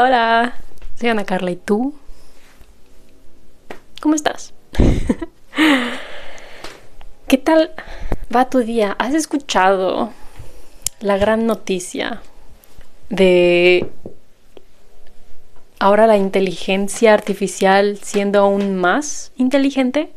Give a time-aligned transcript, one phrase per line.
[0.00, 0.54] Hola,
[0.94, 1.92] soy Ana Carla y tú.
[4.00, 4.54] ¿Cómo estás?
[7.26, 7.72] ¿Qué tal
[8.32, 8.94] va tu día?
[9.00, 10.12] ¿Has escuchado
[11.00, 12.22] la gran noticia
[13.08, 13.90] de
[15.80, 20.12] ahora la inteligencia artificial siendo aún más inteligente?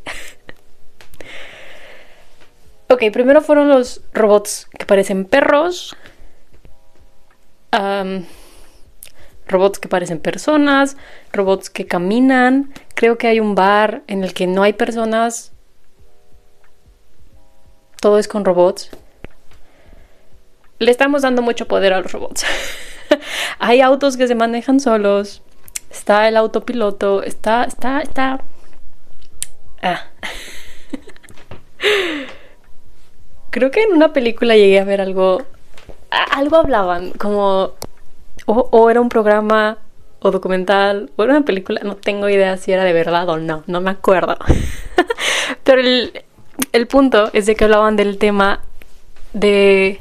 [2.88, 5.96] ok, primero fueron los robots que parecen perros.
[7.72, 8.28] Am,
[9.52, 10.98] robots que parecen personas,
[11.32, 12.74] robots que caminan.
[12.96, 15.54] Creo que hay un bar en el que no hay personas.
[18.02, 18.90] Todo es con robots.
[20.80, 22.44] Le estamos dando mucho poder a los robots.
[23.60, 25.44] hay autos que se manejan solos.
[25.92, 27.22] Está el autopiloto.
[27.22, 28.42] Está, está, está.
[29.84, 30.08] Ah.
[33.52, 35.44] Creo que en una película llegué a ver algo.
[36.10, 37.74] Algo hablaban, como
[38.46, 39.78] o, era un programa
[40.20, 43.64] o documental o era una película, no tengo idea si era de verdad o no,
[43.68, 44.38] no me acuerdo.
[45.64, 46.24] Pero el,
[46.72, 48.62] el punto es de que hablaban del tema
[49.34, 50.00] de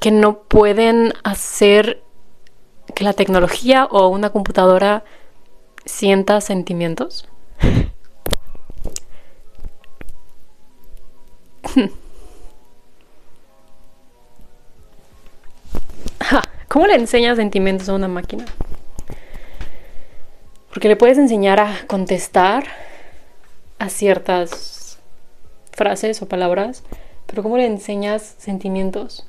[0.00, 2.02] que no pueden hacer
[2.94, 5.04] que la tecnología o una computadora
[5.84, 7.28] sienta sentimientos.
[16.68, 18.44] ¿Cómo le enseñas sentimientos a una máquina?
[20.68, 22.64] Porque le puedes enseñar a contestar
[23.78, 24.98] a ciertas
[25.72, 26.82] frases o palabras,
[27.26, 29.26] pero ¿cómo le enseñas sentimientos?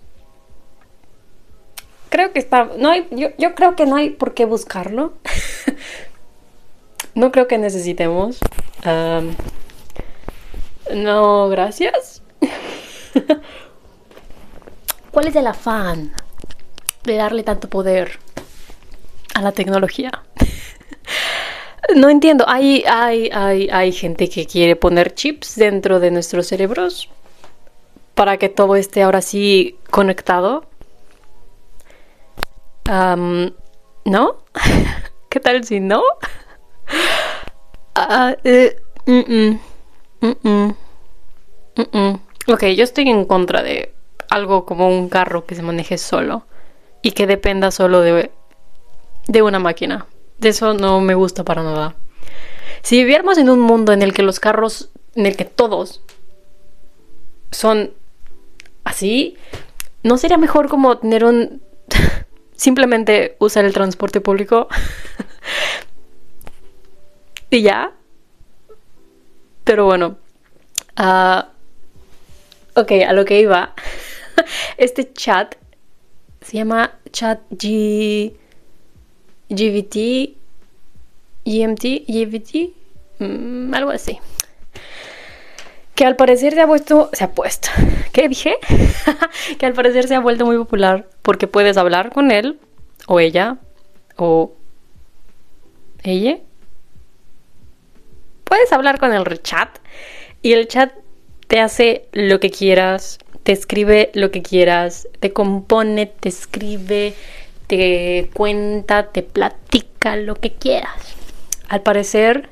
[2.10, 2.70] Creo que está.
[2.78, 5.14] No hay, yo, yo creo que no hay por qué buscarlo.
[7.16, 8.40] no creo que necesitemos.
[10.94, 12.22] No, gracias.
[15.12, 16.14] ¿Cuál es el afán
[17.06, 18.20] de darle tanto poder
[19.34, 20.12] a la tecnología?
[21.96, 22.46] No entiendo.
[22.48, 27.10] Hay, hay, hay, hay gente que quiere poner chips dentro de nuestros cerebros
[28.16, 30.66] para que todo esté ahora sí conectado.
[32.86, 34.36] ¿No?
[35.30, 36.02] ¿Qué tal si no?
[37.98, 38.76] Ah, eh,
[39.06, 39.58] mm,
[40.20, 40.76] mm,
[41.78, 42.20] mm.
[42.52, 43.94] Ok, yo estoy en contra de
[44.30, 46.46] algo como un carro que se maneje solo
[47.06, 48.32] y que dependa solo de,
[49.28, 50.08] de una máquina.
[50.40, 51.94] De eso no me gusta para nada.
[52.82, 56.02] Si viviéramos en un mundo en el que los carros, en el que todos
[57.52, 57.94] son
[58.86, 59.38] así,
[60.02, 61.62] ¿no sería mejor como tener un...
[62.56, 64.68] simplemente usar el transporte público?
[67.52, 67.92] y ya.
[69.64, 70.18] Pero bueno.
[70.96, 71.50] ah,
[72.74, 73.76] ok, a lo que iba.
[74.78, 75.56] Este chat
[76.46, 78.34] se llama chat G...
[79.50, 80.36] GVT,
[81.46, 82.74] GMT, GVT,
[83.20, 84.18] mm, algo así.
[85.94, 87.70] Que al parecer se ha puesto, se ha puesto,
[88.12, 88.58] ¿qué dije?
[89.60, 92.60] que al parecer se ha vuelto muy popular porque puedes hablar con él
[93.08, 93.58] o ella
[94.16, 94.54] o
[96.04, 96.40] ella.
[98.44, 99.70] Puedes hablar con el chat
[100.42, 100.92] y el chat
[101.48, 107.14] te hace lo que quieras, te escribe lo que quieras, te compone, te escribe,
[107.68, 111.16] te cuenta, te platica lo que quieras.
[111.70, 112.50] Al parecer,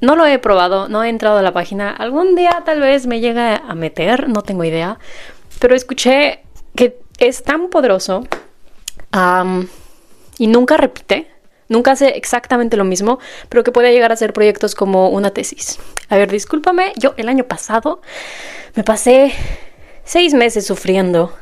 [0.00, 1.90] no lo he probado, no he entrado a la página.
[1.90, 5.00] Algún día tal vez me llegue a meter, no tengo idea.
[5.58, 6.44] Pero escuché
[6.76, 8.22] que es tan poderoso
[10.38, 11.33] y nunca repite,
[11.68, 15.78] nunca hace exactamente lo mismo, pero que puede llegar a hacer proyectos como una tesis.
[16.08, 18.00] A ver, discúlpame, yo el año pasado
[18.74, 19.32] me pasé
[20.04, 21.32] seis meses sufriendo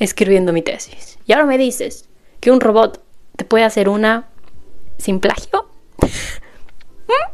[0.00, 1.18] escribiendo mi tesis.
[1.26, 2.08] Y ahora me dices
[2.40, 3.00] que un robot
[3.36, 4.26] te puede hacer una
[4.98, 5.68] sin plagio.
[7.06, 7.30] ¿Mm?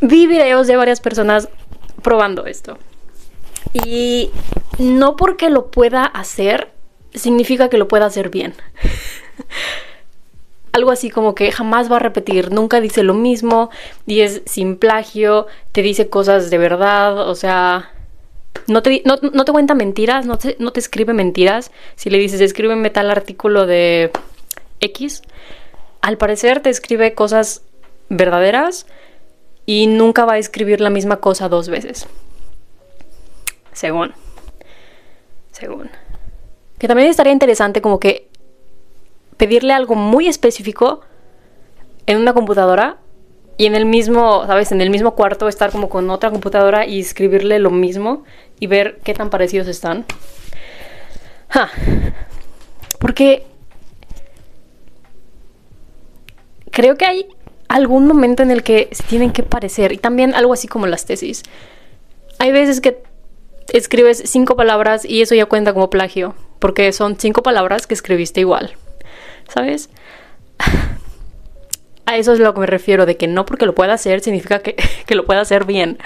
[0.00, 1.48] Vi videos de varias personas
[2.02, 2.78] probando esto.
[3.72, 4.30] Y
[4.78, 6.72] no porque lo pueda hacer,
[7.14, 8.54] significa que lo pueda hacer bien.
[10.72, 13.70] Algo así como que jamás va a repetir, nunca dice lo mismo
[14.06, 17.90] y es sin plagio, te dice cosas de verdad, o sea,
[18.66, 21.70] no te, no, no te cuenta mentiras, no te, no te escribe mentiras.
[21.96, 24.12] Si le dices, escríbeme tal artículo de
[24.80, 25.22] X,
[26.00, 27.62] al parecer te escribe cosas
[28.08, 28.86] verdaderas
[29.66, 32.06] y nunca va a escribir la misma cosa dos veces.
[33.72, 34.12] Según.
[35.52, 35.90] Según.
[36.78, 38.29] Que también estaría interesante como que
[39.40, 41.00] pedirle algo muy específico
[42.04, 42.98] en una computadora
[43.56, 44.70] y en el mismo, ¿sabes?
[44.70, 48.24] En el mismo cuarto estar como con otra computadora y escribirle lo mismo
[48.58, 50.04] y ver qué tan parecidos están.
[53.00, 53.46] Porque
[56.70, 57.26] creo que hay
[57.66, 59.92] algún momento en el que se tienen que parecer.
[59.92, 61.44] Y también algo así como las tesis.
[62.38, 63.02] Hay veces que
[63.72, 66.34] escribes cinco palabras y eso ya cuenta como plagio.
[66.58, 68.76] Porque son cinco palabras que escribiste igual.
[69.52, 69.90] ¿Sabes?
[72.06, 74.60] A eso es lo que me refiero, de que no porque lo pueda hacer significa
[74.60, 74.74] que,
[75.06, 75.98] que lo pueda hacer bien.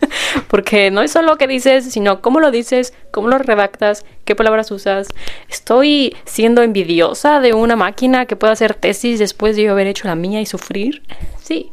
[0.48, 4.34] porque no es solo lo que dices, sino cómo lo dices, cómo lo redactas, qué
[4.34, 5.08] palabras usas.
[5.48, 10.08] Estoy siendo envidiosa de una máquina que pueda hacer tesis después de yo haber hecho
[10.08, 11.02] la mía y sufrir.
[11.42, 11.72] Sí.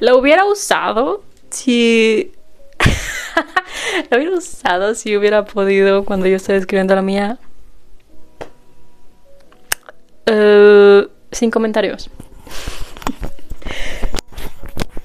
[0.00, 2.32] lo hubiera usado si...
[4.10, 7.38] lo hubiera usado si hubiera podido cuando yo estaba escribiendo la mía.
[10.30, 12.08] Uh, sin comentarios.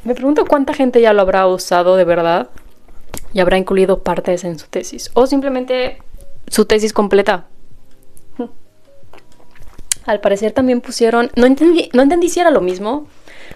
[0.04, 2.50] Me pregunto cuánta gente ya lo habrá usado de verdad
[3.34, 5.10] y habrá incluido partes en su tesis.
[5.16, 5.98] O simplemente
[6.48, 7.48] su tesis completa.
[10.06, 11.32] Al parecer también pusieron...
[11.36, 13.08] No entendí, no entendí si era lo mismo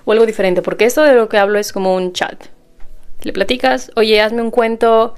[0.06, 2.46] o algo diferente, porque esto de lo que hablo es como un chat.
[3.22, 5.14] Le platicas, oye, hazme un cuento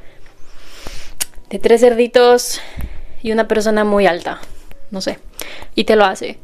[1.50, 2.60] de tres cerditos
[3.24, 4.42] y una persona muy alta.
[4.92, 5.20] No sé.
[5.76, 6.40] Y te lo hace.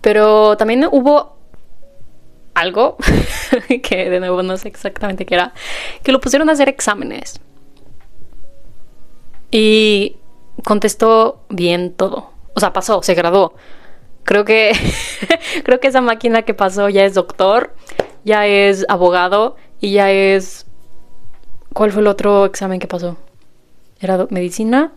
[0.00, 1.36] Pero también hubo
[2.54, 2.96] algo
[3.82, 5.52] que de nuevo no sé exactamente qué era,
[6.02, 7.40] que lo pusieron a hacer exámenes.
[9.50, 10.16] Y
[10.64, 12.30] contestó bien todo.
[12.54, 13.54] O sea, pasó, se graduó.
[14.24, 14.72] Creo que
[15.64, 17.74] creo que esa máquina que pasó ya es doctor,
[18.24, 20.66] ya es abogado y ya es
[21.76, 23.18] ¿Cuál fue el otro examen que pasó?
[24.00, 24.94] Era medicina,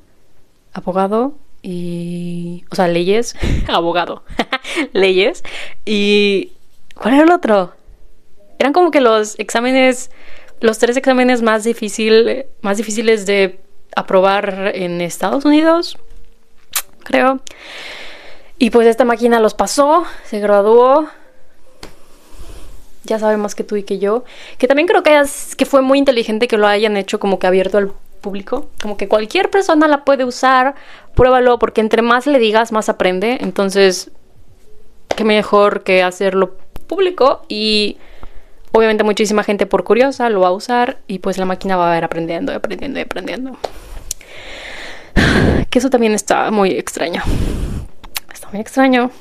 [0.72, 3.36] abogado y o sea, leyes,
[3.68, 4.24] abogado.
[4.94, 5.44] leyes.
[5.86, 6.54] Y...
[6.96, 7.74] ¿Cuál era el otro?
[8.58, 10.12] Eran como que los exámenes,
[10.60, 13.62] los tres exámenes más, difícil, más difíciles de
[13.96, 15.98] aprobar en Estados Unidos,
[17.04, 17.40] creo.
[18.58, 21.08] Y pues esta máquina los pasó, se graduó.
[23.06, 24.26] Ya sabe más que tú y que yo.
[24.58, 25.24] Que también creo que,
[25.56, 28.70] que fue muy inteligente que lo hayan hecho como que abierto al público.
[28.82, 30.76] Como que cualquier persona la puede usar.
[31.16, 33.38] Pruébalo, porque entre más le digas, más aprende.
[33.42, 34.12] Entonces,
[35.16, 36.58] qué mejor que hacerlo
[36.88, 37.98] público y
[38.72, 41.98] obviamente muchísima gente por curiosa lo va a usar y pues la máquina va a
[41.98, 43.58] ir aprendiendo aprendiendo y aprendiendo.
[45.70, 47.22] Que eso también está muy extraño.
[48.34, 49.12] Está muy extraño.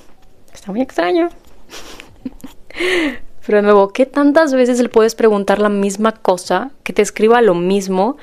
[0.52, 1.28] Está muy extraño.
[3.46, 7.42] Pero de nuevo, ¿qué tantas veces le puedes preguntar la misma cosa, que te escriba
[7.42, 8.16] lo mismo,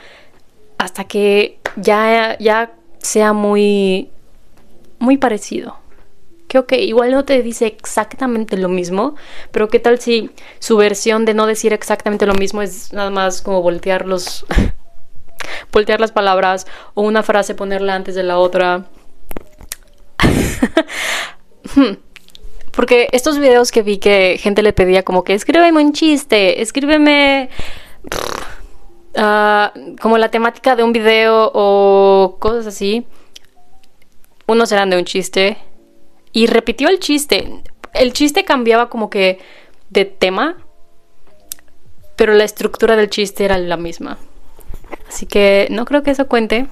[0.86, 4.12] hasta que ya, ya sea muy,
[5.00, 5.80] muy parecido?
[6.48, 9.16] que ok, igual no te dice exactamente lo mismo,
[9.50, 10.30] pero qué tal si
[10.60, 14.46] su versión de no decir exactamente lo mismo es nada más como voltear los
[15.74, 18.86] voltear las palabras o una frase ponerla antes de la otra.
[22.74, 27.50] Porque estos videos que vi que gente le pedía como que escríbeme un chiste, escríbeme
[29.18, 33.06] ah, como la temática de un video o cosas así.
[34.48, 35.58] Unos eran de un chiste
[36.32, 37.62] y repitió el chiste.
[37.94, 39.40] El chiste cambiaba como que
[39.90, 40.58] de tema,
[42.16, 44.18] pero la estructura del chiste era la misma.
[45.08, 46.68] Así que no creo que eso cuente.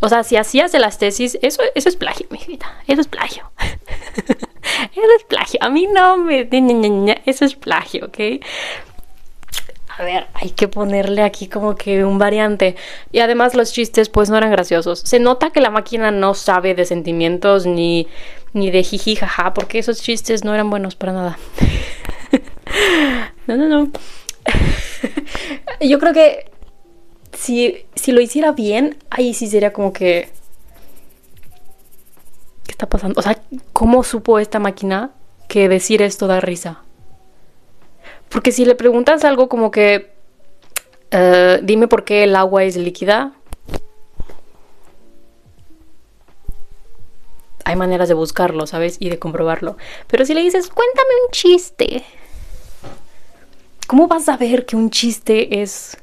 [0.00, 2.66] O sea, si hacías de las tesis, eso, eso es plagio, mi vida.
[2.86, 3.50] Eso es plagio.
[3.58, 5.58] eso es plagio.
[5.62, 6.48] A mí no me...
[7.26, 8.44] Eso es plagio, ¿ok?
[9.98, 12.76] A ver, hay que ponerle aquí como que un variante.
[13.10, 15.00] Y además los chistes pues no eran graciosos.
[15.00, 18.06] Se nota que la máquina no sabe de sentimientos ni,
[18.52, 21.38] ni de jiji jaja, porque esos chistes no eran buenos para nada.
[23.48, 23.90] no, no, no.
[25.80, 26.48] Yo creo que
[27.32, 30.28] si, si lo hiciera bien, ahí sí sería como que...
[32.64, 33.18] ¿Qué está pasando?
[33.18, 33.36] O sea,
[33.72, 35.10] ¿cómo supo esta máquina
[35.48, 36.84] que decir esto da risa?
[38.28, 40.10] Porque si le preguntas algo como que,
[41.10, 43.32] eh, dime por qué el agua es líquida,
[47.68, 48.96] hay maneras de buscarlo, ¿sabes?
[48.98, 49.76] Y de comprobarlo.
[50.06, 52.02] Pero si le dices, cuéntame un chiste,
[53.86, 55.96] ¿cómo vas a ver que un chiste es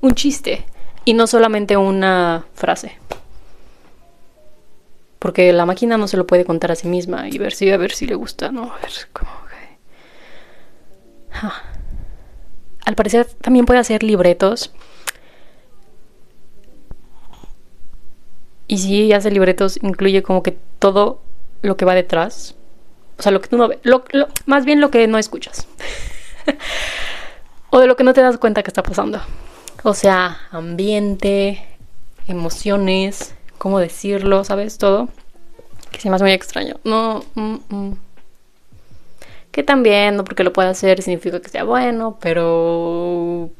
[0.00, 0.64] un chiste
[1.04, 2.98] y no solamente una frase?
[5.18, 7.76] Porque la máquina no se lo puede contar a sí misma y ver si a
[7.76, 8.72] ver si le gusta, ¿no?
[8.72, 9.30] A ver cómo
[12.84, 14.72] al parecer también puede hacer libretos.
[18.66, 21.20] Y si hace libretos, incluye como que todo
[21.62, 22.54] lo que va detrás.
[23.18, 23.78] O sea, lo que tú no ves.
[24.46, 25.66] más bien lo que no escuchas.
[27.70, 29.20] o de lo que no te das cuenta que está pasando.
[29.82, 31.64] O sea, ambiente,
[32.26, 34.78] emociones, cómo decirlo, ¿sabes?
[34.78, 35.08] Todo.
[35.90, 36.76] Que se me hace muy extraño.
[36.84, 37.24] No.
[37.34, 37.96] Mm, mm.
[39.52, 43.50] Que también, no porque lo pueda hacer significa que sea bueno, pero.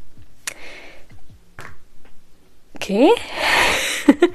[2.78, 3.10] ¿Qué?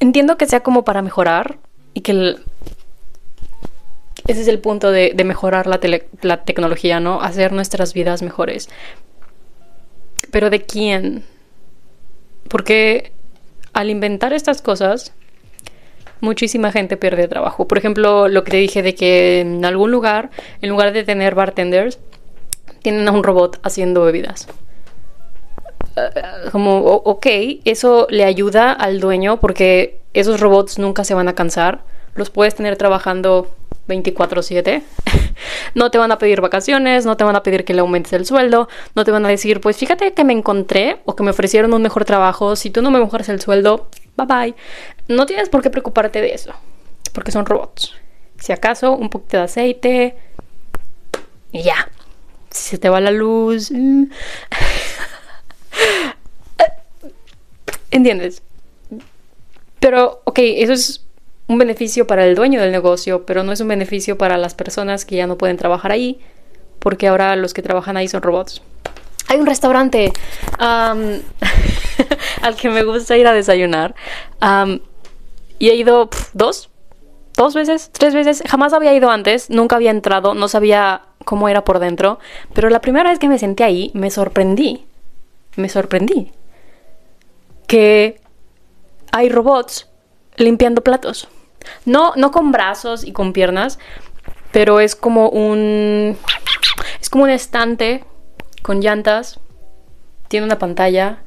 [0.00, 1.58] Entiendo que sea como para mejorar
[1.94, 2.44] y que el,
[4.26, 5.80] ese es el punto de, mejorar la,
[6.22, 7.20] la, tecnología, ¿no?
[7.20, 8.68] Hacer nuestras vidas mejores.
[10.30, 11.24] Pero ¿de quién?
[12.48, 13.12] Porque
[13.72, 15.12] al inventar estas cosas,
[16.20, 17.66] muchísima gente pierde trabajo.
[17.66, 21.34] Por ejemplo, lo que te dije de que en algún lugar, en lugar de tener
[21.34, 21.98] bartenders,
[22.82, 24.48] tienen a un robot haciendo bebidas.
[25.96, 27.26] Uh, como, ok,
[27.64, 31.82] eso le ayuda al dueño porque esos robots nunca se van a cansar.
[32.14, 33.48] Los puedes tener trabajando
[33.88, 34.82] 24/7.
[35.74, 38.24] no te van a pedir vacaciones, no te van a pedir que le aumentes el
[38.26, 41.72] sueldo, no te van a decir, pues fíjate que me encontré o que me ofrecieron
[41.74, 44.54] un mejor trabajo, si tú no me mejoras el sueldo, bye bye.
[45.10, 46.52] No tienes por qué preocuparte de eso,
[47.12, 47.96] porque son robots.
[48.38, 50.16] Si acaso, un poquito de aceite
[51.50, 51.90] y ya.
[52.50, 53.72] Si se te va la luz...
[53.72, 54.04] Mm.
[57.90, 58.44] ¿Entiendes?
[59.80, 61.04] Pero, ok, eso es
[61.48, 65.04] un beneficio para el dueño del negocio, pero no es un beneficio para las personas
[65.04, 66.20] que ya no pueden trabajar ahí,
[66.78, 68.62] porque ahora los que trabajan ahí son robots.
[69.26, 70.12] Hay un restaurante
[70.58, 71.24] al
[72.60, 73.96] que me gusta ir a desayunar
[75.60, 76.70] y he ido dos,
[77.36, 78.42] dos veces, tres veces.
[78.48, 82.18] Jamás había ido antes, nunca había entrado, no sabía cómo era por dentro,
[82.54, 84.86] pero la primera vez que me senté ahí me sorprendí,
[85.54, 86.32] me sorprendí
[87.68, 88.20] que
[89.12, 89.88] hay robots
[90.36, 91.28] limpiando platos.
[91.84, 93.78] No, no con brazos y con piernas,
[94.50, 96.16] pero es como un.
[97.00, 98.02] Es como un estante
[98.62, 99.38] con llantas.
[100.28, 101.22] Tiene una pantalla.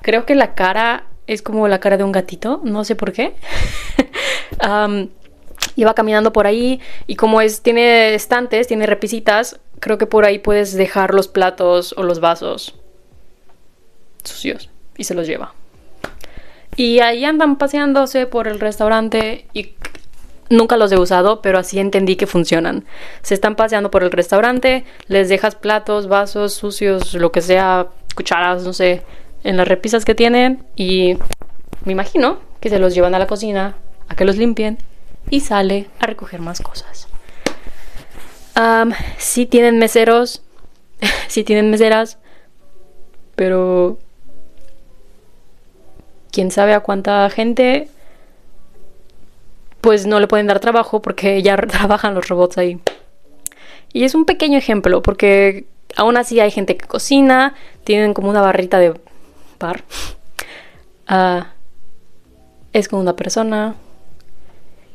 [0.00, 2.60] Creo que la cara es como la cara de un gatito.
[2.64, 3.34] No sé por qué.
[4.66, 5.08] um,
[5.76, 10.38] iba caminando por ahí y como es tiene estantes, tiene repisitas, creo que por ahí
[10.38, 12.74] puedes dejar los platos o los vasos
[14.22, 15.54] sucios y se los lleva.
[16.76, 19.74] Y ahí andan paseándose por el restaurante y
[20.50, 22.84] nunca los he usado, pero así entendí que funcionan.
[23.22, 28.64] Se están paseando por el restaurante, les dejas platos, vasos sucios, lo que sea, cucharas,
[28.64, 29.02] no sé,
[29.44, 31.16] en las repisas que tienen y
[31.84, 33.76] me imagino que se los llevan a la cocina
[34.08, 34.78] a que los limpien
[35.30, 37.08] y sale a recoger más cosas.
[39.18, 40.42] Si tienen meseros,
[41.28, 42.18] si tienen meseras,
[43.34, 43.98] pero
[46.30, 47.88] quién sabe a cuánta gente
[49.80, 52.80] pues no le pueden dar trabajo porque ya trabajan los robots ahí.
[53.92, 58.40] Y es un pequeño ejemplo porque aún así hay gente que cocina, tienen como una
[58.40, 58.94] barrita de
[61.06, 61.52] Ah,
[62.72, 63.76] es como una persona.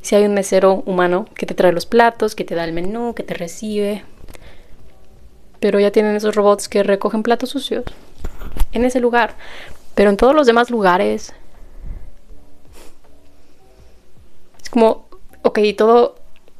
[0.01, 3.13] Si hay un mesero humano que te trae los platos, que te da el menú,
[3.15, 4.03] que te recibe.
[5.59, 7.85] Pero ya tienen esos robots que recogen platos sucios
[8.71, 9.35] en ese lugar.
[9.95, 11.33] Pero en todos los demás lugares.
[14.61, 15.07] Es como,
[15.41, 16.15] ok, todo,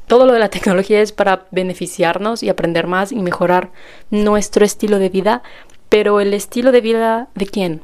[0.08, 3.72] todo lo de la tecnología es para beneficiarnos y aprender más y mejorar
[4.10, 5.44] nuestro estilo de vida.
[5.90, 7.82] Pero el estilo de vida de quién?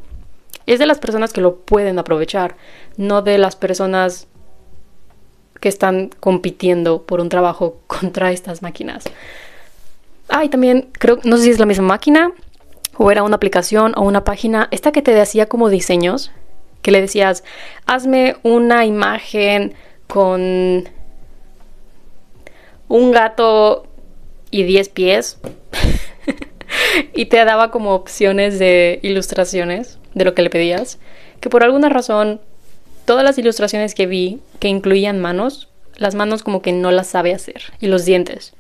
[0.65, 2.55] Es de las personas que lo pueden aprovechar,
[2.98, 4.27] no de las personas
[5.60, 9.05] que están compitiendo por un trabajo contra estas máquinas.
[10.29, 12.31] Ah, y también creo, no sé si es la misma máquina,
[12.98, 16.31] o era una aplicación o una página, esta que te decía como diseños,
[16.81, 17.43] que le decías,
[17.86, 19.74] hazme una imagen
[20.07, 20.88] con
[22.88, 23.88] un gato
[24.51, 25.39] y 10 pies.
[27.13, 31.00] y te daba como opciones de ilustraciones de lo que le pedías.
[31.39, 32.41] Que por alguna razón,
[33.05, 37.34] todas las ilustraciones que vi que incluían manos, las manos como que no las sabe
[37.34, 37.62] hacer.
[37.79, 38.53] Y los dientes.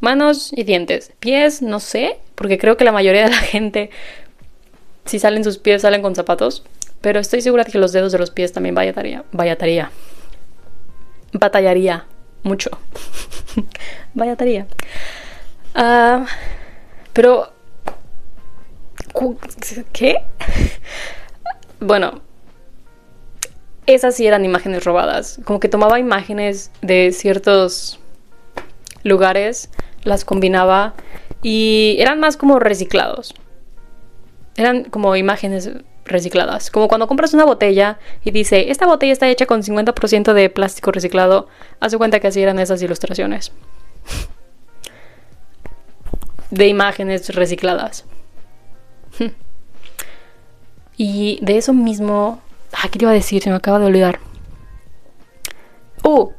[0.00, 1.12] Manos y dientes.
[1.18, 3.90] Pies, no sé, porque creo que la mayoría de la gente,
[5.04, 6.64] si salen sus pies, salen con zapatos.
[7.00, 9.90] Pero estoy segura de que los dedos de los pies también vaya tarea.
[11.32, 12.06] Batallaría
[12.42, 12.70] mucho.
[14.14, 14.36] vaya
[15.76, 16.24] Uh,
[17.18, 17.50] pero...
[19.92, 20.18] ¿Qué?
[21.80, 22.20] bueno,
[23.86, 25.40] esas sí eran imágenes robadas.
[25.44, 27.98] Como que tomaba imágenes de ciertos
[29.02, 29.68] lugares,
[30.04, 30.94] las combinaba
[31.42, 33.34] y eran más como reciclados.
[34.54, 35.72] Eran como imágenes
[36.04, 36.70] recicladas.
[36.70, 40.92] Como cuando compras una botella y dice, esta botella está hecha con 50% de plástico
[40.92, 41.48] reciclado,
[41.80, 43.50] haz cuenta que así eran esas ilustraciones.
[46.50, 48.04] De imágenes recicladas.
[50.96, 52.40] y de eso mismo...
[52.72, 53.42] Ah, ¿qué te iba a decir?
[53.42, 54.20] Se me acaba de olvidar.
[56.04, 56.30] Uh,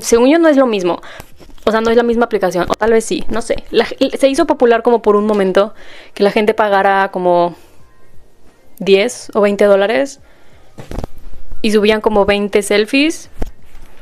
[0.00, 1.00] según yo no es lo mismo.
[1.64, 2.66] O sea, no es la misma aplicación.
[2.68, 3.64] O tal vez sí, no sé.
[4.18, 5.74] se hizo popular como por un momento
[6.12, 7.56] que la gente pagara como
[8.78, 10.20] 10 o 20 dólares
[11.62, 13.30] y subían como 20 selfies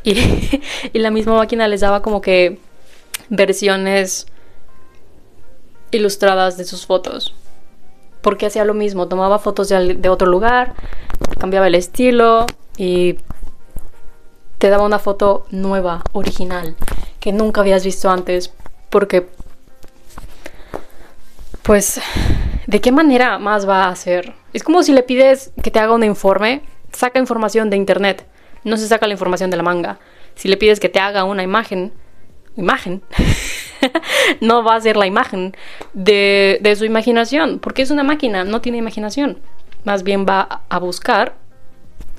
[0.03, 0.61] y,
[0.93, 2.59] y la misma máquina les daba como que
[3.29, 4.27] versiones
[5.93, 7.35] ilustradas de sus fotos.
[8.21, 10.75] Porque hacía lo mismo, tomaba fotos de, otro lugar,
[11.39, 12.47] cambiaba el estilo
[12.77, 13.19] y
[14.59, 16.77] te daba una foto nueva, original,
[17.21, 18.53] que nunca habías visto antes.
[18.91, 19.29] Porque,
[21.63, 22.01] pues,
[22.67, 24.35] ¿de qué manera más va a hacer?
[24.53, 28.27] Es como si le pides que te haga un informe, saca información de internet,
[28.65, 29.99] no se saca la información de la manga.
[30.35, 31.93] Si le pides que te haga una imagen,
[32.57, 33.03] imagen,
[34.41, 35.55] no va a ser la imagen
[35.93, 39.39] de, su imaginación, porque es una máquina, no tiene imaginación.
[39.85, 41.35] Más bien va a buscar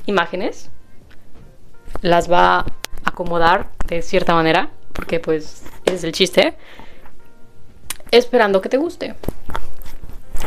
[0.05, 0.69] imágenes,
[2.01, 2.65] las va a
[3.05, 6.55] acomodar de cierta manera, porque pues es el chiste,
[8.11, 9.15] esperando que te guste.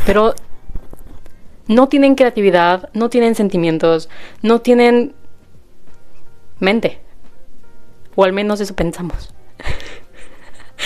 [0.05, 0.35] Pero
[1.69, 4.09] no tienen creatividad, no tienen sentimientos,
[4.43, 5.15] no tienen
[6.61, 7.01] mente.
[8.15, 9.36] O al menos eso pensamos.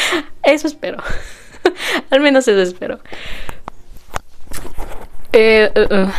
[0.43, 0.99] Eso espero.
[2.11, 3.01] Al menos eso espero.
[5.33, 6.11] Eh, uh, uh.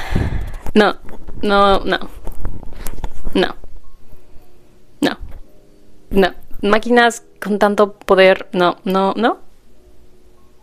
[0.73, 0.95] No,
[1.41, 1.99] no, no.
[3.33, 3.55] No.
[5.01, 5.17] No.
[6.09, 6.33] No.
[6.61, 8.47] Máquinas con tanto poder.
[8.53, 9.39] No, no, no.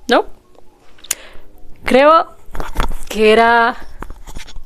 [0.08, 0.26] No.
[1.84, 2.36] Creo
[3.08, 3.76] que era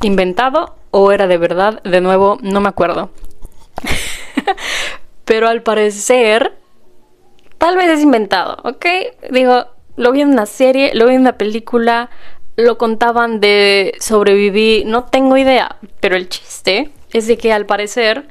[0.03, 1.83] inventado o era de verdad.
[1.83, 3.11] De nuevo, no me acuerdo.
[5.25, 6.62] Pero al parecer
[7.63, 8.87] Tal vez es inventado, ¿ok?
[9.31, 12.11] Digo, lo vi en una serie, lo vi en una película,
[12.57, 18.27] lo contaban de sobrevivir, no tengo idea, pero el chiste es de que al parecer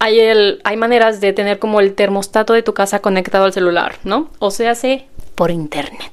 [0.00, 3.94] hay, el, hay maneras de tener como el termostato de tu casa conectado al celular,
[4.02, 4.28] ¿no?
[4.40, 5.06] O se hace
[5.36, 6.10] por internet.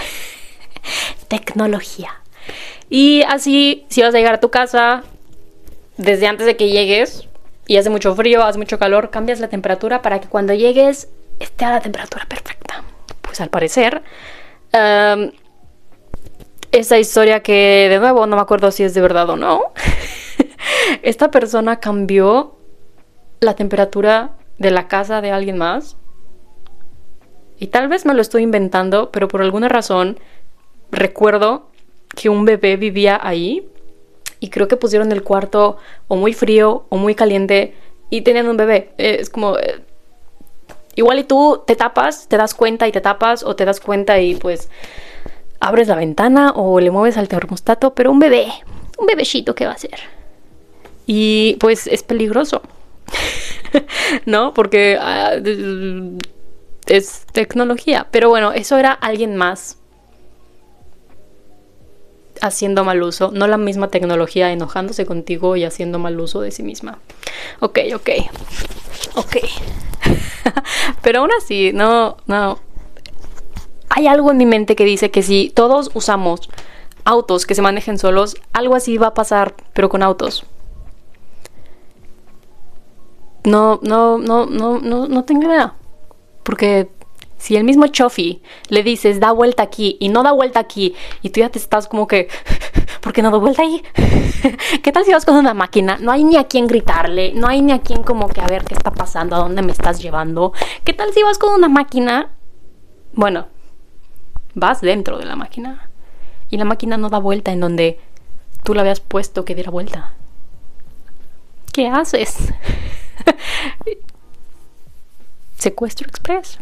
[1.28, 2.14] Tecnología.
[2.88, 5.02] Y así, si vas a llegar a tu casa,
[5.98, 7.28] desde antes de que llegues,
[7.66, 11.64] y hace mucho frío, hace mucho calor, cambias la temperatura para que cuando llegues esté
[11.64, 12.82] a la temperatura perfecta.
[13.22, 14.02] Pues al parecer,
[14.72, 15.30] um,
[16.72, 19.72] esa historia que de nuevo no me acuerdo si es de verdad o no,
[21.02, 22.56] esta persona cambió
[23.40, 25.96] la temperatura de la casa de alguien más.
[27.58, 30.18] Y tal vez me lo estoy inventando, pero por alguna razón
[30.90, 31.70] recuerdo
[32.14, 33.68] que un bebé vivía ahí
[34.40, 37.74] y creo que pusieron el cuarto o muy frío o muy caliente
[38.10, 38.92] y tenían un bebé.
[38.98, 39.80] Es como eh,
[40.96, 44.20] Igual y tú te tapas, te das cuenta y te tapas, o te das cuenta
[44.20, 44.68] y pues
[45.60, 48.46] abres la ventana o le mueves al termostato, pero un bebé,
[48.98, 49.98] un bebecito, ¿qué va a hacer?
[51.06, 52.62] Y pues es peligroso,
[54.26, 54.54] ¿no?
[54.54, 55.34] Porque ah,
[56.86, 58.06] es tecnología.
[58.10, 59.78] Pero bueno, eso era alguien más
[62.40, 66.62] haciendo mal uso, no la misma tecnología enojándose contigo y haciendo mal uso de sí
[66.62, 66.98] misma.
[67.60, 68.10] Ok, ok,
[69.14, 69.36] ok.
[71.02, 72.58] Pero aún así, no, no.
[73.88, 76.48] Hay algo en mi mente que dice que si todos usamos
[77.04, 80.44] autos que se manejen solos, algo así va a pasar, pero con autos.
[83.44, 85.74] No, no, no, no, no, no tengo idea.
[86.42, 86.90] Porque
[87.44, 91.28] si el mismo Chofi le dices da vuelta aquí y no da vuelta aquí y
[91.28, 92.28] tú ya te estás como que,
[93.02, 93.82] ¿por qué no da vuelta ahí?
[94.82, 95.98] ¿Qué tal si vas con una máquina?
[96.00, 98.64] No hay ni a quién gritarle, no hay ni a quién como que a ver
[98.64, 100.54] qué está pasando, a dónde me estás llevando.
[100.84, 102.30] ¿Qué tal si vas con una máquina?
[103.12, 103.48] Bueno,
[104.54, 105.90] vas dentro de la máquina
[106.48, 108.00] y la máquina no da vuelta en donde
[108.62, 110.14] tú la habías puesto que diera vuelta.
[111.74, 112.54] ¿Qué haces?
[115.58, 116.58] Secuestro Express.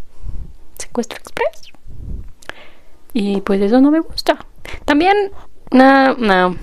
[0.83, 1.73] Secuestro Express.
[3.13, 4.39] Y pues eso no me gusta.
[4.85, 5.31] También,
[5.71, 6.57] no, no,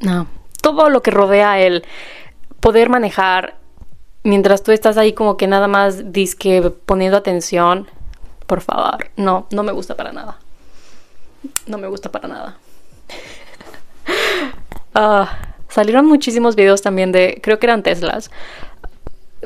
[0.00, 0.26] no.
[0.60, 1.84] Todo lo que rodea el
[2.60, 3.56] poder manejar
[4.22, 7.86] mientras tú estás ahí como que nada más disque poniendo atención.
[8.46, 10.38] Por favor, no, no me gusta para nada.
[11.66, 12.56] No me gusta para nada.
[14.98, 18.30] Ah, salieron muchísimos videos también de, creo que eran Teslas.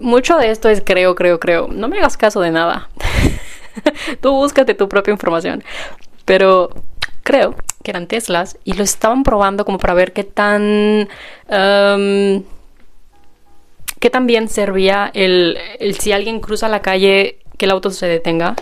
[0.01, 1.67] Mucho de esto es creo, creo, creo.
[1.67, 2.89] No me hagas caso de nada.
[4.21, 5.63] Tú búscate tu propia información.
[6.25, 6.71] Pero
[7.23, 11.09] creo que eran Teslas y lo estaban probando como para ver qué tan...
[11.49, 12.45] Um,
[13.99, 18.07] qué tan bien servía el, el si alguien cruza la calle que el auto se
[18.07, 18.57] detenga.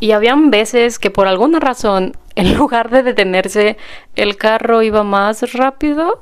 [0.00, 3.76] Y habían veces que por alguna razón, en lugar de detenerse,
[4.14, 6.20] el carro iba más rápido.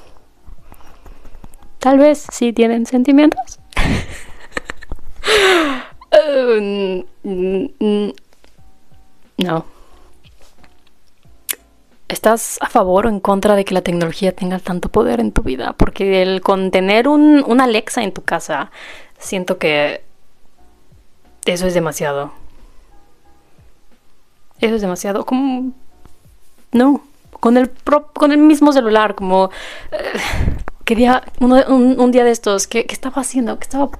[1.82, 3.58] Tal vez sí tienen sentimientos.
[9.36, 9.64] No.
[12.06, 15.42] ¿Estás a favor o en contra de que la tecnología tenga tanto poder en tu
[15.42, 15.72] vida?
[15.72, 18.70] Porque el contener un, un Alexa en tu casa,
[19.18, 20.04] siento que
[21.46, 22.30] eso es demasiado.
[24.60, 25.26] Eso es demasiado.
[25.26, 25.72] Como.
[26.70, 27.00] No.
[27.40, 27.72] Con el,
[28.14, 29.50] con el mismo celular, como.
[29.90, 30.51] Eh,
[31.40, 32.66] Un, día de estos.
[32.66, 33.58] ¿qué, ¿Qué estaba haciendo?
[33.58, 33.90] ¿Qué estaba.?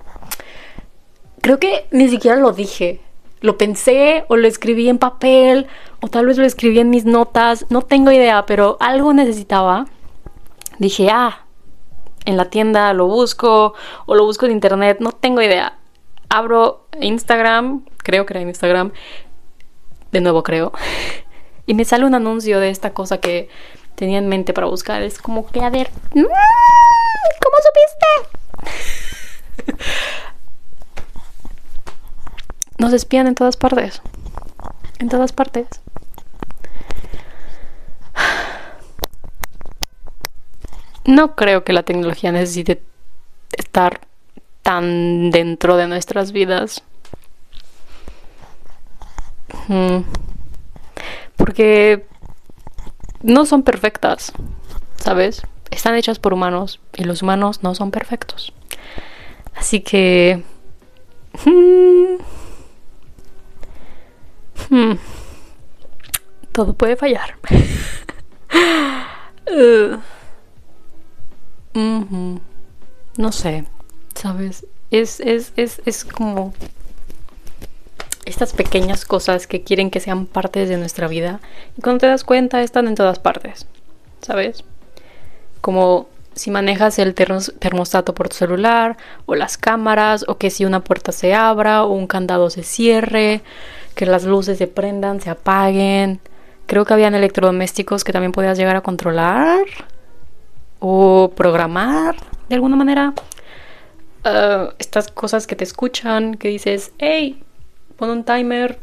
[1.40, 3.00] Creo que ni siquiera lo dije.
[3.40, 5.66] Lo pensé o lo escribí en papel
[6.00, 7.66] o tal vez lo escribí en mis notas.
[7.70, 9.86] No tengo idea, pero algo necesitaba.
[10.78, 11.44] Dije, ah,
[12.24, 13.74] en la tienda lo busco
[14.06, 14.98] o lo busco en internet.
[15.00, 15.78] No tengo idea.
[16.28, 18.92] Abro Instagram, creo que era Instagram.
[20.12, 20.72] De nuevo creo.
[21.64, 23.48] Y me sale un anuncio de esta cosa que
[23.94, 25.02] tenía en mente para buscar.
[25.02, 26.24] Es como que, a ver, mm,
[27.40, 28.06] ¿cómo supiste?
[32.78, 34.02] Nos espían en todas partes.
[34.98, 35.66] En todas partes.
[41.04, 42.80] No creo que la tecnología necesite
[43.50, 44.02] estar
[44.62, 46.84] tan dentro de nuestras vidas.
[49.66, 50.02] Mm.
[51.36, 52.06] Porque
[53.22, 54.32] no son perfectas,
[54.96, 55.42] ¿sabes?
[55.70, 58.52] Están hechas por humanos y los humanos no son perfectos.
[59.54, 60.42] Así que...
[61.44, 62.22] Mm,
[64.72, 64.94] Hmm.
[66.52, 67.38] Todo puede fallar.
[73.18, 73.66] No sé,
[74.14, 74.66] ¿sabes?
[74.90, 76.54] Es, es, es, es como
[78.24, 81.40] estas pequeñas cosas que quieren que sean partes de nuestra vida.
[81.76, 83.66] Y cuando te das cuenta, están en todas partes,
[84.20, 84.64] ¿sabes?
[85.60, 90.82] Como si manejas el termostato por tu celular, o las cámaras, o que si una
[90.82, 93.42] puerta se abra, o un candado se cierre,
[93.94, 96.20] que las luces se prendan, se apaguen.
[96.66, 99.64] Creo que habían electrodomésticos que también podías llegar a controlar
[100.78, 102.16] o programar
[102.48, 103.12] de alguna manera.
[104.24, 107.42] Uh, estas cosas que te escuchan, que dices, hey,
[108.02, 108.80] pon un timer,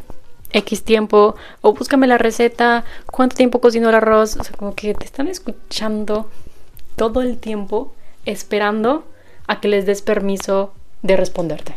[0.53, 4.38] X tiempo, o búscame la receta, cuánto tiempo cocino el arroz.
[4.38, 6.29] O sea, como que te están escuchando
[6.95, 7.93] todo el tiempo,
[8.25, 9.03] esperando
[9.45, 11.75] a que les des permiso de responderte.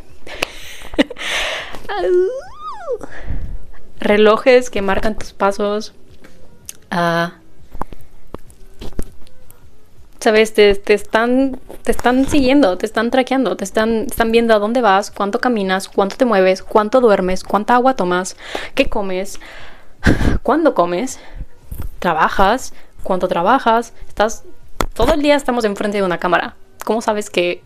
[3.99, 5.95] relojes que marcan tus pasos.
[6.93, 7.41] Ah,
[10.23, 14.81] Sabes, te, están, te están siguiendo, te están traqueando, te están, están viendo a dónde
[14.81, 18.37] vas, cuánto caminas, cuánto te mueves, cuánto duermes, cuánta agua tomas,
[18.77, 19.41] qué comes,
[20.45, 21.19] cuándo comes,
[21.99, 24.45] trabajas, cuánto trabajas, estás
[24.95, 26.55] todo el día estamos enfrente de una cámara.
[26.85, 27.61] ¿Cómo sabes que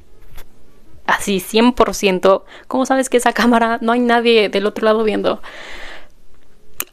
[1.06, 5.42] así 100%, cómo sabes que esa cámara no hay nadie del otro lado viendo?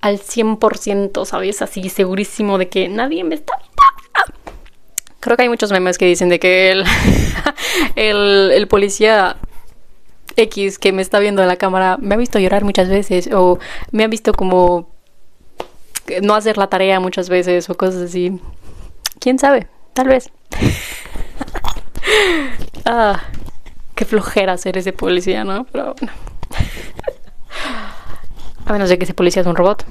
[0.02, 1.62] Al 100%, ¿sabes?
[1.62, 3.54] Así segurísimo de que nadie me está
[5.24, 6.72] Creo que hay muchos memes que dicen de que
[7.96, 9.38] el, el, policía
[10.36, 13.58] X que me está viendo en la cámara me ha visto llorar muchas veces o
[13.92, 14.90] me ha visto como
[16.22, 18.38] no hacer la tarea muchas veces o cosas así.
[19.22, 19.70] ¿Quién sabe?
[19.94, 20.30] Tal vez.
[22.86, 23.24] ah,
[23.96, 25.66] qué flojera ser ese policía, ¿no?
[25.72, 26.12] Pero no.
[28.66, 29.86] A menos de que ese policía es un robot.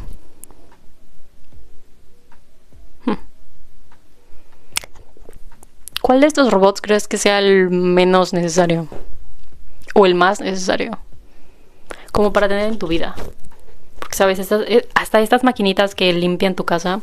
[6.02, 8.88] ¿Cuál de estos robots crees que sea el menos necesario?
[9.94, 10.98] ¿O el más necesario?
[12.10, 13.14] Como para tener en tu vida.
[14.00, 14.50] Porque, ¿sabes?
[14.50, 17.00] Eh, hasta estas maquinitas que limpian tu casa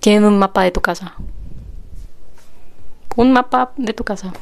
[0.00, 1.14] tienen un mapa de tu casa.
[3.16, 4.32] Un mapa de tu casa.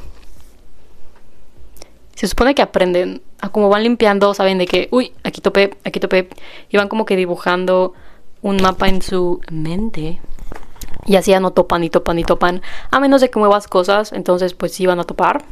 [2.15, 5.99] Se supone que aprenden a cómo van limpiando, saben de que, uy, aquí topé, aquí
[5.99, 6.29] topé.
[6.71, 7.93] Y van como que dibujando
[8.41, 10.21] un mapa en su mente.
[11.07, 12.63] Y así ya no topan y topan y topan.
[12.91, 15.45] A menos de que muevas cosas, entonces pues sí van a topar.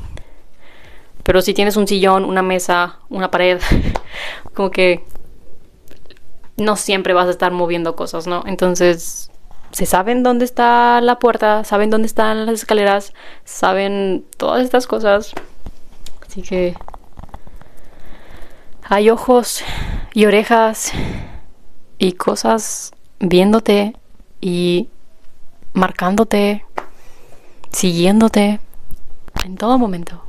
[1.23, 3.61] Pero si tienes un sillón, una mesa, una pared,
[4.55, 5.05] como que
[6.57, 8.43] no siempre vas a estar moviendo cosas, ¿no?
[8.47, 9.31] Entonces
[9.73, 13.12] se saben dónde está la puerta, saben dónde están las escaleras,
[13.45, 15.33] saben todas estas cosas.
[16.27, 16.77] Así que
[18.85, 19.64] hay ojos
[20.12, 20.93] y orejas
[21.99, 23.97] y cosas viéndote
[24.40, 24.90] y
[25.75, 26.65] marcándote,
[27.71, 28.61] siguiéndote
[29.45, 30.23] en todo momento.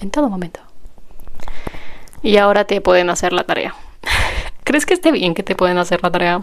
[0.00, 0.60] En todo momento.
[2.22, 3.74] Y ahora te pueden hacer la tarea.
[4.64, 6.40] ¿Crees que esté bien que te pueden hacer la tarea?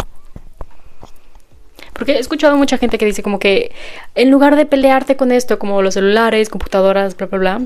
[1.93, 3.71] Porque he escuchado mucha gente que dice como que
[4.15, 7.61] en lugar de pelearte con esto, como los celulares, computadoras, bla, bla, bla,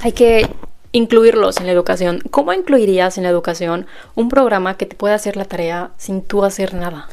[0.00, 0.48] hay que
[0.92, 2.20] incluirlos en la educación.
[2.30, 6.44] ¿Cómo incluirías en la educación un programa que te pueda hacer la tarea sin tú
[6.44, 7.08] hacer nada?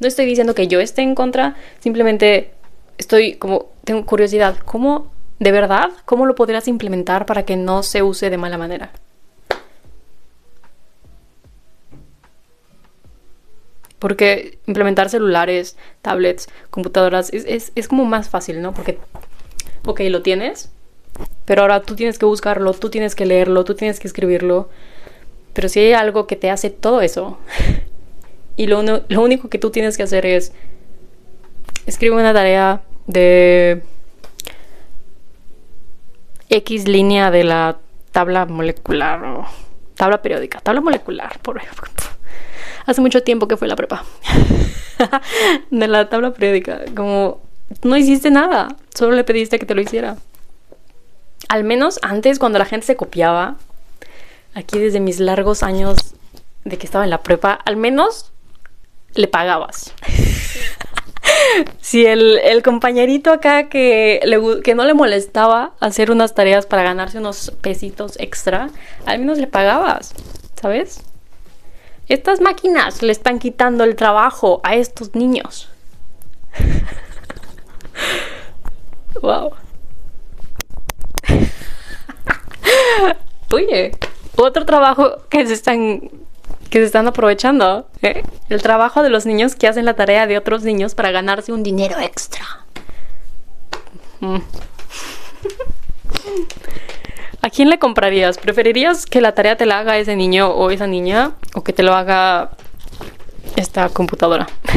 [0.00, 2.52] No estoy diciendo que yo esté en contra, simplemente
[2.98, 8.02] estoy como, tengo curiosidad, ¿cómo, de verdad, cómo lo podrías implementar para que no se
[8.02, 8.92] use de mala manera?
[13.98, 18.74] Porque implementar celulares, tablets, computadoras es, es, como más fácil, ¿no?
[18.74, 18.98] Porque,
[19.86, 20.70] ok, lo tienes,
[21.46, 24.68] pero ahora tú tienes que buscarlo, tú tienes que leerlo, tú tienes que escribirlo.
[25.54, 27.38] Pero si hay algo que te hace todo eso,
[28.56, 30.52] y lo, lo único que tú tienes que hacer es
[31.86, 33.82] escribe una tarea de
[36.48, 37.78] X línea de la
[38.12, 39.46] tabla molecular
[39.94, 41.88] tabla periódica, tabla molecular, por ejemplo.
[42.86, 44.04] Hace mucho tiempo que fue la prepa.
[45.70, 47.40] de la tabla periódica, como
[47.82, 50.16] no hiciste nada, solo le pediste que te lo hiciera.
[51.48, 53.56] Al menos antes cuando la gente se copiaba,
[54.54, 56.14] aquí desde mis largos años
[56.64, 58.32] de que estaba en la prepa, al menos
[59.14, 59.94] le pagabas.
[61.80, 64.20] si el, compañerito acá que,
[64.62, 68.70] que no le molestaba hacer unas tareas para ganarse unos pesitos extra,
[69.06, 70.14] al menos le pagabas,
[70.60, 71.02] ¿sabes?
[72.08, 75.70] Estas máquinas le están quitando el trabajo a estos niños.
[79.22, 79.52] wow.
[83.52, 83.92] Oye,
[84.36, 86.10] otro trabajo que se están
[86.74, 87.86] que se están aprovechando.
[88.02, 88.24] ¿eh?
[88.48, 91.62] El trabajo de los niños que hacen la tarea de otros niños para ganarse un
[91.62, 92.44] dinero extra.
[94.18, 94.38] Mm.
[97.42, 98.38] ¿A quién le comprarías?
[98.38, 101.84] ¿Preferirías que la tarea te la haga ese niño o esa niña o que te
[101.84, 102.50] lo haga
[103.54, 104.48] esta computadora?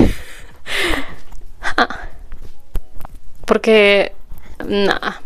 [3.48, 4.14] Porque,
[4.68, 5.20] nada,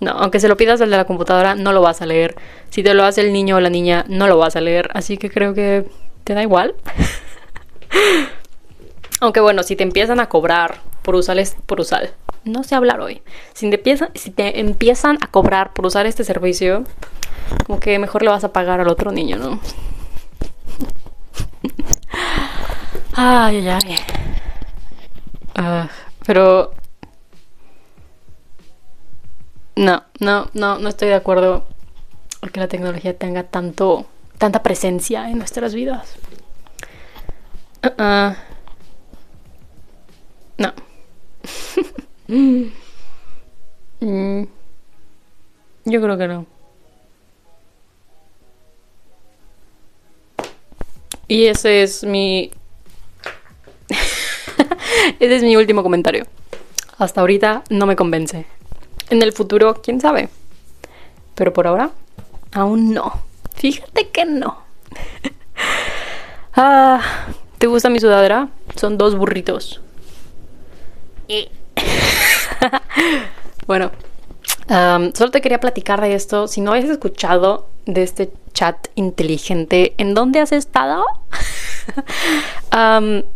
[0.00, 2.34] no, aunque se lo pidas al de la computadora, no lo vas a leer.
[2.70, 4.90] Si te lo hace el niño o la niña, no lo vas a leer.
[4.92, 5.86] Así que creo que
[6.24, 6.74] te da igual.
[9.20, 12.10] aunque bueno, si te empiezan a cobrar por usar, por usar,
[12.44, 13.22] no sé hablar hoy.
[13.54, 16.84] Si te, empiezan, si te empiezan a cobrar por usar este servicio,
[17.66, 19.60] como que mejor le vas a pagar al otro niño, ¿no?
[23.14, 23.98] ay, ay, ay.
[25.54, 25.88] Ah,
[26.26, 26.72] pero
[29.76, 31.66] no, no, no, no estoy de acuerdo
[32.52, 34.06] que la tecnología tenga tanto,
[34.38, 36.16] tanta presencia en nuestras vidas.
[37.84, 38.34] Uh-uh.
[40.58, 40.72] no.
[43.98, 44.44] Mm.
[45.86, 46.46] Yo creo que no.
[51.28, 52.50] Y ese es mi...
[55.18, 56.26] ese es mi último comentario.
[56.98, 58.46] Hasta ahorita no me convence.
[59.10, 60.28] En el futuro, quién sabe.
[61.34, 61.90] Pero por ahora,
[62.52, 63.22] aún no.
[63.54, 64.62] Fíjate que no.
[66.54, 67.00] ah,
[67.58, 68.48] ¿Te gusta mi sudadera?
[68.76, 69.80] Son dos burritos.
[73.66, 73.90] bueno,
[75.14, 76.48] solo te quería platicar de esto.
[76.48, 81.04] Si no habías escuchado de este chat inteligente, ¿en dónde has estado?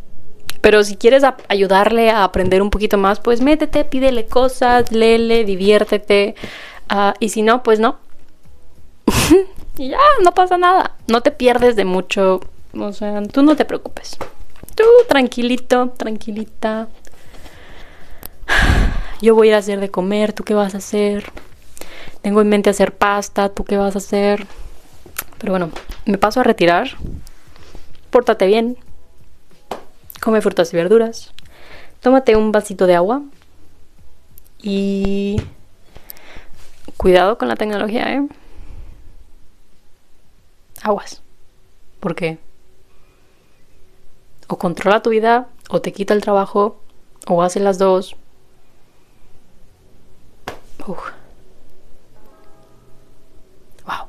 [0.60, 6.34] Pero si quieres ayudarle a aprender un poquito más, pues métete, pídele cosas, léele, diviértete.
[6.88, 7.98] Ah, y si no, pues no.
[9.78, 10.96] y ya, no pasa nada.
[11.06, 12.40] No te pierdes de mucho.
[12.78, 14.18] O sea, tú no te preocupes.
[14.74, 16.88] Tú tranquilito, tranquilita.
[19.22, 21.30] Yo voy a ir a hacer de comer, ¿tú qué vas a hacer?
[22.22, 24.46] Tengo en mente hacer pasta, ¿tú qué vas a hacer?
[25.38, 25.70] Pero bueno,
[26.04, 26.90] me paso a retirar.
[28.10, 28.76] Pórtate bien,
[30.20, 31.32] come frutas y verduras,
[32.00, 33.22] tómate un vasito de agua
[34.62, 35.40] y
[36.96, 38.28] cuidado con la tecnología, ¿eh?
[40.82, 41.22] Aguas.
[41.98, 42.38] Porque
[44.48, 46.80] o controla tu vida o te quita el trabajo
[47.26, 48.16] o hace las dos.
[50.86, 50.98] Uf.
[53.86, 54.06] Wow.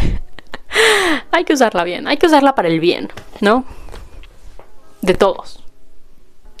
[1.30, 3.64] hay que usarla bien, hay que usarla para el bien, ¿no?
[5.04, 5.62] De todos,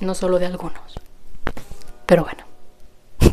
[0.00, 1.00] no solo de algunos.
[2.04, 2.44] Pero bueno,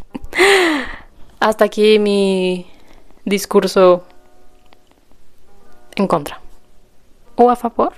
[1.39, 2.71] hasta aquí mi
[3.25, 4.05] discurso
[5.95, 6.39] en contra
[7.35, 7.93] o a favor.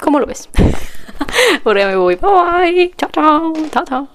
[0.00, 0.48] ¿Cómo lo ves?
[1.64, 2.14] Ahora me voy.
[2.16, 2.94] Bye.
[2.96, 3.52] Chao, chao.
[3.70, 4.08] Chao, chao.